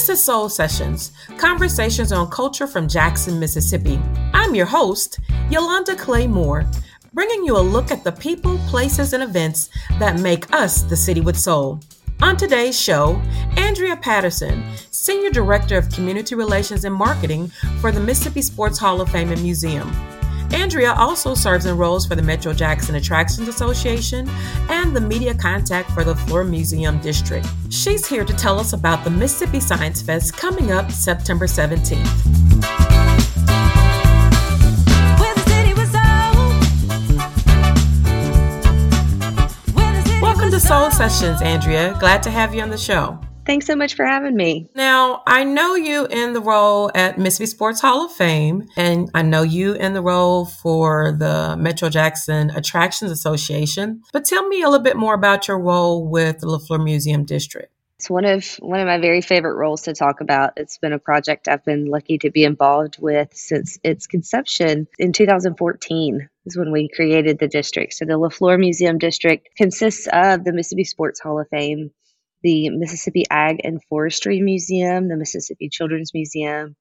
[0.00, 4.00] This is Soul Sessions, conversations on culture from Jackson, Mississippi.
[4.32, 6.64] I'm your host, Yolanda Clay Moore,
[7.12, 9.68] bringing you a look at the people, places, and events
[9.98, 11.80] that make us the city with soul.
[12.22, 13.20] On today's show,
[13.58, 17.48] Andrea Patterson, Senior Director of Community Relations and Marketing
[17.82, 19.92] for the Mississippi Sports Hall of Fame and Museum.
[20.52, 24.28] Andrea also serves in roles for the Metro Jackson Attractions Association
[24.68, 27.46] and the media contact for the LeFleur Museum District.
[27.70, 32.06] She's here to tell us about the Mississippi Science Fest coming up September 17th.
[40.20, 41.96] Welcome to Soul Sessions, Andrea.
[42.00, 43.18] Glad to have you on the show.
[43.50, 44.68] Thanks so much for having me.
[44.76, 49.22] Now, I know you in the role at Mississippi Sports Hall of Fame, and I
[49.22, 54.02] know you in the role for the Metro Jackson Attractions Association.
[54.12, 57.72] But tell me a little bit more about your role with the LeFleur Museum District.
[57.98, 60.52] It's one of one of my very favorite roles to talk about.
[60.56, 65.12] It's been a project I've been lucky to be involved with since its conception in
[65.12, 67.94] 2014 is when we created the district.
[67.94, 71.90] So the LeFleur Museum District consists of the Mississippi Sports Hall of Fame,
[72.42, 76.76] the Mississippi Ag and Forestry Museum, the Mississippi Children's Museum,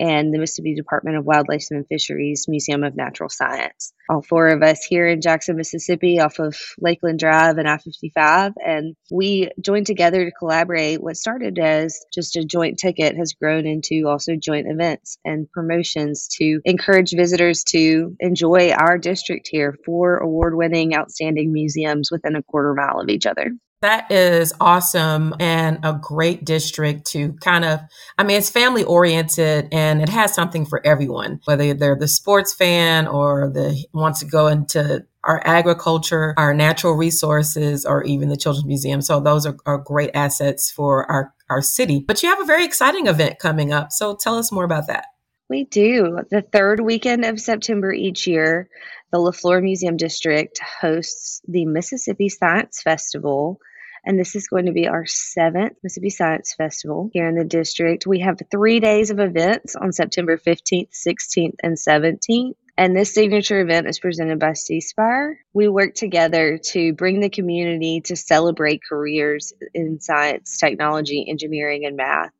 [0.00, 3.92] and the Mississippi Department of Wildlife and Fisheries Museum of Natural Science.
[4.08, 8.52] All four of us here in Jackson, Mississippi, off of Lakeland Drive and I 55.
[8.64, 11.00] And we joined together to collaborate.
[11.00, 16.28] What started as just a joint ticket has grown into also joint events and promotions
[16.38, 19.76] to encourage visitors to enjoy our district here.
[19.84, 23.52] Four award winning, outstanding museums within a quarter mile of each other.
[23.84, 27.80] That is awesome and a great district to kind of,
[28.16, 32.54] I mean, it's family oriented and it has something for everyone, whether they're the sports
[32.54, 38.38] fan or the wants to go into our agriculture, our natural resources, or even the
[38.38, 39.02] Children's Museum.
[39.02, 42.02] So those are, are great assets for our, our city.
[42.08, 43.92] But you have a very exciting event coming up.
[43.92, 45.08] So tell us more about that.
[45.50, 46.20] We do.
[46.30, 48.70] The third weekend of September each year,
[49.12, 53.60] the LeFleur Museum District hosts the Mississippi Science Festival
[54.04, 58.06] and this is going to be our seventh Mississippi Science Festival here in the district.
[58.06, 62.54] We have three days of events on September 15th, 16th, and 17th.
[62.76, 65.38] And this signature event is presented by C Spire.
[65.52, 71.96] We work together to bring the community to celebrate careers in science, technology, engineering, and
[71.96, 72.32] math,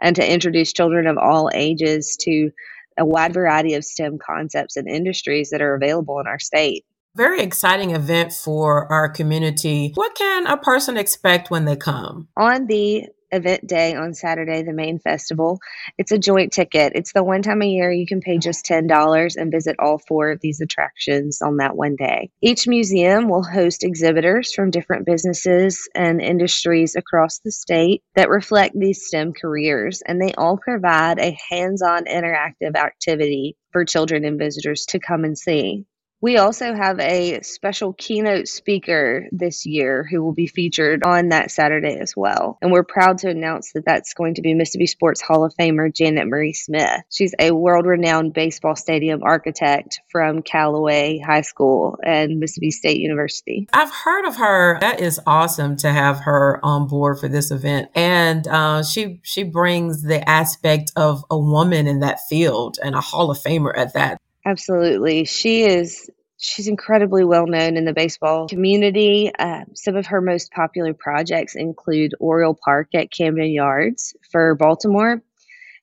[0.00, 2.50] and to introduce children of all ages to
[2.98, 6.84] a wide variety of STEM concepts and industries that are available in our state.
[7.14, 9.92] Very exciting event for our community.
[9.94, 12.28] What can a person expect when they come?
[12.38, 15.58] On the event day on Saturday, the main festival.
[15.98, 16.92] It's a joint ticket.
[16.94, 20.30] It's the one time a year you can pay just $10 and visit all four
[20.30, 22.30] of these attractions on that one day.
[22.40, 28.74] Each museum will host exhibitors from different businesses and industries across the state that reflect
[28.78, 34.38] these STEM careers, and they all provide a hands on interactive activity for children and
[34.38, 35.86] visitors to come and see.
[36.22, 41.50] We also have a special keynote speaker this year who will be featured on that
[41.50, 42.58] Saturday as well.
[42.62, 45.92] And we're proud to announce that that's going to be Mississippi Sports Hall of Famer
[45.92, 47.00] Janet Marie Smith.
[47.10, 53.68] She's a world renowned baseball stadium architect from Callaway High School and Mississippi State University.
[53.72, 54.78] I've heard of her.
[54.78, 57.90] That is awesome to have her on board for this event.
[57.96, 63.00] And uh, she, she brings the aspect of a woman in that field and a
[63.00, 64.18] Hall of Famer at that.
[64.44, 65.24] Absolutely.
[65.24, 69.30] She is she's incredibly well known in the baseball community.
[69.38, 75.22] Uh, some of her most popular projects include Oriole Park at Camden Yards for Baltimore.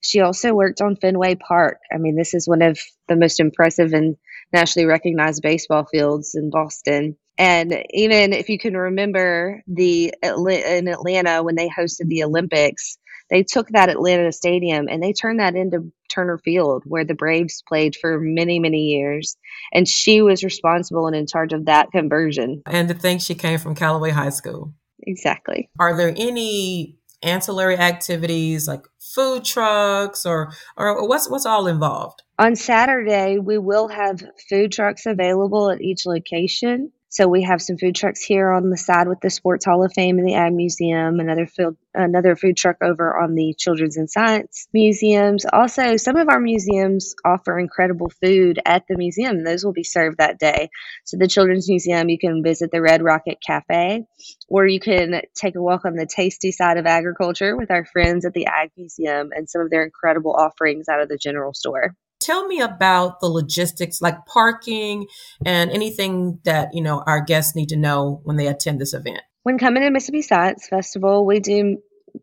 [0.00, 1.78] She also worked on Fenway Park.
[1.92, 2.78] I mean, this is one of
[3.08, 4.16] the most impressive and
[4.52, 7.16] nationally recognized baseball fields in Boston.
[7.38, 12.98] And even if you can remember the in Atlanta when they hosted the Olympics,
[13.30, 17.62] they took that Atlanta stadium and they turned that into Turner Field, where the Braves
[17.66, 19.36] played for many, many years.
[19.72, 22.62] And she was responsible and in charge of that conversion.
[22.66, 24.72] And to think she came from Callaway High School.
[25.02, 25.68] Exactly.
[25.78, 32.22] Are there any ancillary activities like food trucks or or what's what's all involved?
[32.38, 36.92] On Saturday, we will have food trucks available at each location.
[37.08, 39.92] So we have some food trucks here on the side with the Sports Hall of
[39.92, 44.10] Fame and the Ag Museum, another field, another food truck over on the Children's and
[44.10, 45.46] Science Museums.
[45.50, 49.44] Also, some of our museums offer incredible food at the museum.
[49.44, 50.68] Those will be served that day.
[51.04, 54.04] So the Children's Museum, you can visit the Red Rocket Cafe,
[54.48, 58.24] or you can take a walk on the tasty side of agriculture with our friends
[58.24, 61.94] at the Ag Museum and some of their incredible offerings out of the general store.
[62.20, 65.06] Tell me about the logistics like parking
[65.44, 69.20] and anything that, you know, our guests need to know when they attend this event.
[69.42, 71.78] When coming to Mississippi Science Festival, we do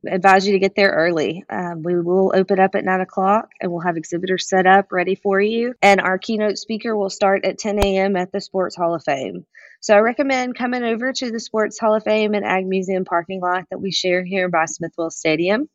[0.10, 1.44] advise you to get there early.
[1.50, 5.16] Um, we will open up at nine o'clock and we'll have exhibitors set up ready
[5.16, 5.74] for you.
[5.82, 8.16] And our keynote speaker will start at 10 a.m.
[8.16, 9.46] at the Sports Hall of Fame.
[9.82, 13.42] So I recommend coming over to the Sports Hall of Fame and Ag Museum parking
[13.42, 15.68] lot that we share here by Smith-Wills Stadium.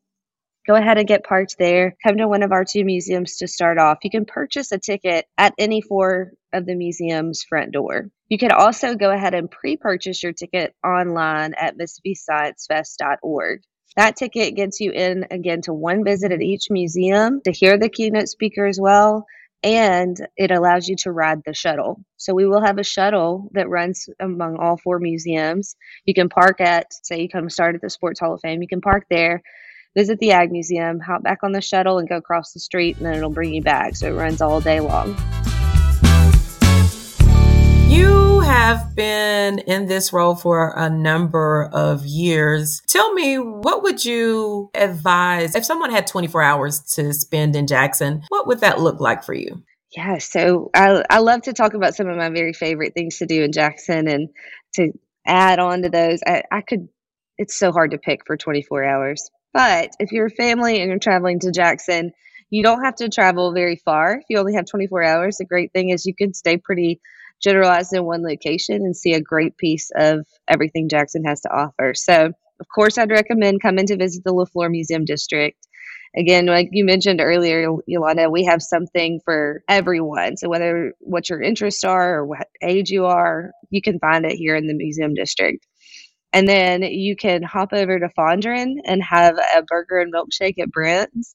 [0.69, 1.97] Go ahead and get parked there.
[2.07, 3.99] Come to one of our two museums to start off.
[4.05, 8.11] You can purchase a ticket at any four of the museum's front door.
[8.29, 13.63] You can also go ahead and pre purchase your ticket online at MississippiScienceFest.org.
[13.97, 17.89] That ticket gets you in again to one visit at each museum to hear the
[17.89, 19.25] keynote speaker as well
[19.63, 22.05] and it allows you to ride the shuttle.
[22.17, 25.75] So we will have a shuttle that runs among all four museums.
[26.05, 28.69] You can park at, say, you come start at the Sports Hall of Fame, you
[28.69, 29.43] can park there,
[29.97, 33.07] visit the Ag Museum, hop back on the shuttle, and go across the street, and
[33.07, 33.97] then it'll bring you back.
[33.97, 35.17] So it runs all day long.
[37.89, 42.83] You have been in this role for a number of years.
[42.87, 48.23] Tell me, what would you advise if someone had 24 hours to spend in Jackson?
[48.29, 49.63] What would that look like for you?
[49.97, 53.27] Yeah, so I, I love to talk about some of my very favorite things to
[53.27, 54.29] do in Jackson and
[54.75, 54.93] to
[55.27, 56.21] add on to those.
[56.27, 56.89] I, I could,
[57.39, 59.31] it's so hard to pick for 24 hours.
[59.53, 62.13] But if you're a family and you're traveling to Jackson,
[62.51, 64.15] you don't have to travel very far.
[64.17, 67.01] If you only have 24 hours, the great thing is you can stay pretty
[67.43, 71.95] generalized in one location and see a great piece of everything Jackson has to offer.
[71.95, 75.57] So, of course, I'd recommend coming to visit the LeFleur Museum District.
[76.17, 80.37] Again, like you mentioned earlier, Yolanda, we have something for everyone.
[80.39, 84.33] So, whether what your interests are or what age you are, you can find it
[84.33, 85.68] here in the museum district.
[86.33, 90.71] And then you can hop over to Fondren and have a burger and milkshake at
[90.71, 91.35] Brent's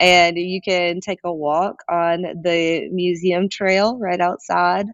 [0.00, 4.86] and you can take a walk on the museum trail right outside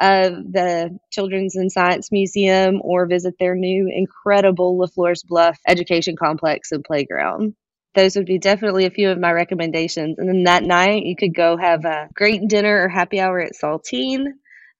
[0.00, 6.72] of the Children's and Science Museum or visit their new incredible LeFleur's Bluff Education Complex
[6.72, 7.54] and Playground.
[7.94, 10.18] Those would be definitely a few of my recommendations.
[10.18, 13.52] And then that night, you could go have a great dinner or happy hour at
[13.52, 14.26] Saltine,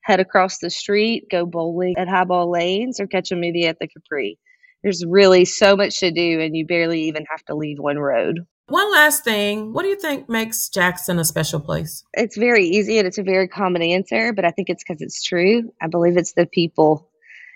[0.02, 3.88] head across the street, go bowling at Highball Lanes, or catch a movie at the
[3.88, 4.38] Capri.
[4.82, 8.40] There's really so much to do, and you barely even have to leave one road.
[8.68, 9.72] One last thing.
[9.72, 12.04] What do you think makes Jackson a special place?
[12.14, 15.24] It's very easy and it's a very common answer, but I think it's because it's
[15.24, 15.72] true.
[15.82, 17.10] I believe it's the people,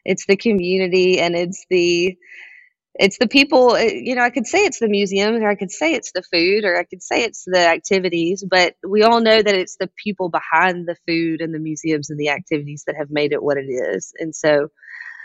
[0.04, 2.18] it's the community, and it's the
[2.96, 5.70] it's the people eh, you know i could say it's the museum or i could
[5.70, 9.42] say it's the food or i could say it's the activities but we all know
[9.42, 13.10] that it's the people behind the food and the museums and the activities that have
[13.10, 14.12] made it what it is.
[14.18, 14.68] And so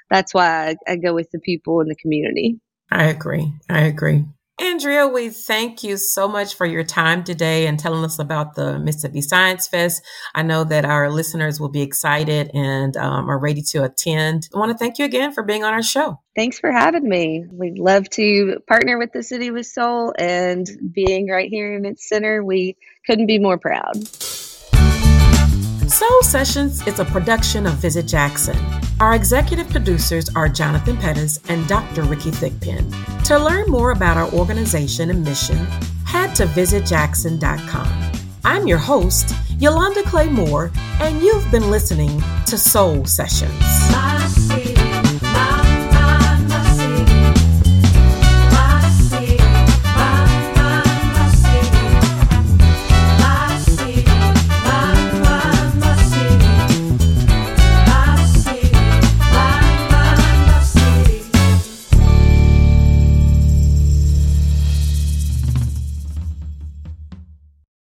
[0.09, 2.59] that's why i, I go with the people in the community.
[2.91, 3.53] I agree.
[3.69, 4.25] I agree
[4.59, 8.77] Andrea, we thank you so much for your time today and telling us about the
[8.77, 10.03] Mississippi Science Fest.
[10.35, 14.49] I know that our listeners will be excited and um, are ready to attend.
[14.53, 16.19] I want to thank you again for being on our show.
[16.35, 17.45] Thanks for having me.
[17.49, 22.09] We'd love to partner with the City with Soul and being right here in its
[22.09, 22.43] center.
[22.43, 22.75] We
[23.05, 23.95] couldn't be more proud.
[25.99, 28.55] Soul Sessions is a production of Visit Jackson.
[29.01, 32.03] Our executive producers are Jonathan Pettis and Dr.
[32.03, 32.89] Rickey Thigpen.
[33.25, 35.57] To learn more about our organization and mission,
[36.05, 38.11] head to visitjackson.com.
[38.45, 43.59] I'm your host, Yolanda Clay Moore, and you've been listening to Soul Sessions.